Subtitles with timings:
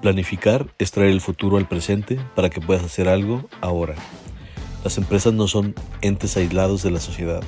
[0.00, 3.96] Planificar es traer el futuro al presente para que puedas hacer algo ahora.
[4.84, 7.42] Las empresas no son entes aislados de la sociedad,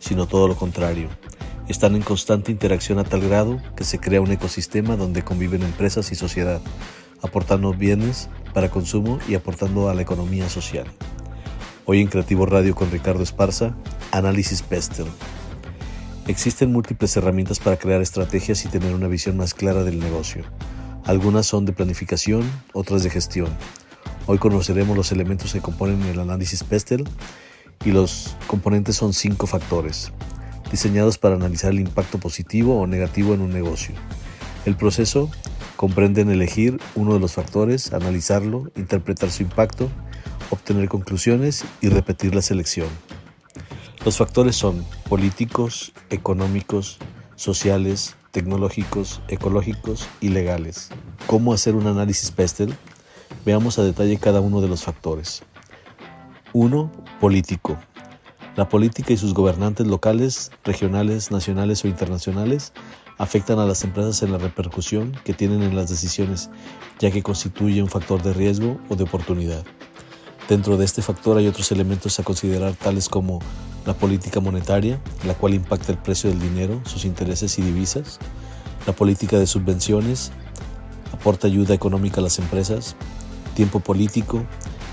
[0.00, 1.08] sino todo lo contrario.
[1.68, 6.10] Están en constante interacción a tal grado que se crea un ecosistema donde conviven empresas
[6.10, 6.60] y sociedad,
[7.22, 10.88] aportando bienes para consumo y aportando a la economía social.
[11.84, 13.76] Hoy en Creativo Radio con Ricardo Esparza,
[14.10, 15.06] Análisis Pestel.
[16.26, 20.44] Existen múltiples herramientas para crear estrategias y tener una visión más clara del negocio.
[21.04, 23.48] Algunas son de planificación, otras de gestión.
[24.26, 27.04] Hoy conoceremos los elementos que componen el análisis PESTEL
[27.84, 30.12] y los componentes son cinco factores,
[30.70, 33.96] diseñados para analizar el impacto positivo o negativo en un negocio.
[34.64, 35.28] El proceso
[35.74, 39.90] comprende en elegir uno de los factores, analizarlo, interpretar su impacto,
[40.50, 42.86] obtener conclusiones y repetir la selección.
[44.04, 46.98] Los factores son políticos, económicos,
[47.34, 50.88] sociales, tecnológicos, ecológicos y legales.
[51.26, 52.74] ¿Cómo hacer un análisis PESTEL?
[53.44, 55.42] Veamos a detalle cada uno de los factores.
[56.54, 56.90] 1.
[57.20, 57.78] Político.
[58.56, 62.72] La política y sus gobernantes locales, regionales, nacionales o internacionales
[63.18, 66.50] afectan a las empresas en la repercusión que tienen en las decisiones,
[66.98, 69.64] ya que constituye un factor de riesgo o de oportunidad.
[70.48, 73.40] Dentro de este factor hay otros elementos a considerar tales como
[73.86, 78.18] la política monetaria, la cual impacta el precio del dinero, sus intereses y divisas,
[78.86, 80.32] la política de subvenciones,
[81.12, 82.96] aporta ayuda económica a las empresas,
[83.54, 84.44] tiempo político,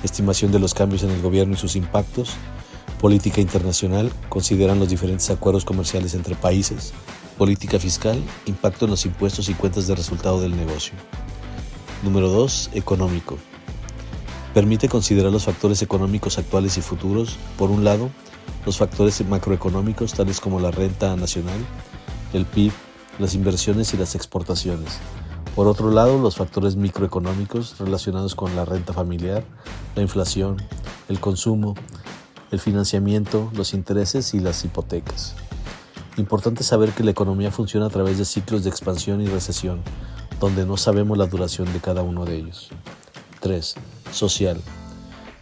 [0.04, 2.34] estimación de los cambios en el gobierno y sus impactos,
[3.00, 6.94] política internacional, consideran los diferentes acuerdos comerciales entre países,
[7.38, 10.94] política fiscal, impacto en los impuestos y cuentas de resultado del negocio.
[12.04, 12.72] Número 2.
[12.74, 13.38] Económico.
[14.54, 18.10] Permite considerar los factores económicos actuales y futuros, por un lado,
[18.66, 21.60] los factores macroeconómicos tales como la renta nacional,
[22.34, 22.72] el PIB,
[23.20, 24.98] las inversiones y las exportaciones.
[25.56, 29.44] Por otro lado, los factores microeconómicos relacionados con la renta familiar,
[29.96, 30.58] la inflación,
[31.10, 31.76] el consumo,
[32.52, 35.36] el financiamiento, los intereses y las hipotecas.
[36.18, 39.82] Importante saber que la economía funciona a través de ciclos de expansión y recesión,
[40.40, 42.70] donde no sabemos la duración de cada uno de ellos.
[43.42, 43.76] 3.
[44.12, 44.62] Social.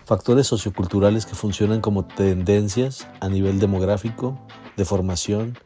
[0.05, 4.39] Factores socioculturales que funcionan como tendencias a nivel demográfico,
[4.75, 5.57] de formación,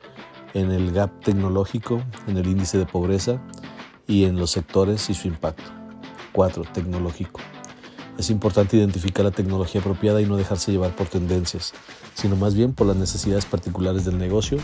[0.53, 3.41] en el gap tecnológico, en el índice de pobreza
[4.07, 5.71] y en los sectores y su impacto.
[6.33, 6.63] 4.
[6.73, 7.39] Tecnológico.
[8.17, 11.73] Es importante identificar la tecnología apropiada y no dejarse llevar por tendencias,
[12.13, 14.57] sino más bien por las necesidades particulares del negocio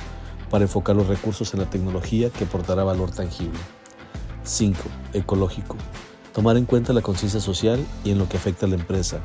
[0.49, 3.59] para enfocar los recursos en la tecnología que aportará valor tangible.
[4.43, 4.79] 5.
[5.13, 5.75] Ecológico.
[6.37, 9.21] Tomar en cuenta la conciencia social y en lo que afecta a la empresa,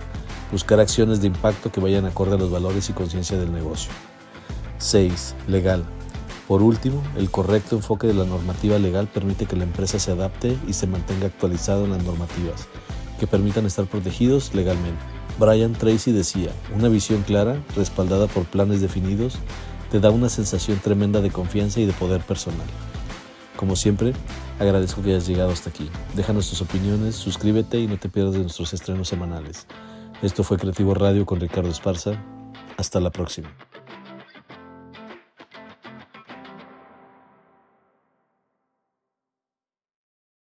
[0.50, 3.93] Buscar acciones de impacto que vayan acorde a los valores y conciencia del negocio.
[4.78, 5.34] 6.
[5.47, 5.84] Legal.
[6.49, 10.56] Por último, el correcto enfoque de la normativa legal permite que la empresa se adapte
[10.67, 12.67] y se mantenga actualizado en las normativas,
[13.21, 15.03] que permitan estar protegidos legalmente.
[15.39, 19.34] Brian Tracy decía, una visión clara, respaldada por planes definidos,
[19.91, 22.67] te da una sensación tremenda de confianza y de poder personal.
[23.62, 24.12] Como siempre,
[24.59, 25.89] agradezco que hayas llegado hasta aquí.
[26.17, 29.69] Déjanos tus opiniones, suscríbete y no te pierdas de nuestros estrenos semanales.
[30.21, 32.21] Esto fue Creativo Radio con Ricardo Esparza.
[32.77, 33.55] Hasta la próxima.